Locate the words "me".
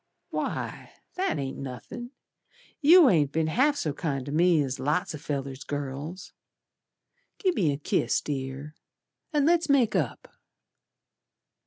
4.31-4.59, 7.51-7.71